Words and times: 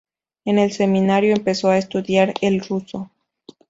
En 0.45 0.57
el 0.57 0.71
seminario 0.71 1.35
empezó 1.35 1.69
a 1.69 1.77
estudiar 1.77 2.33
el 2.41 2.59
ruso. 2.61 3.11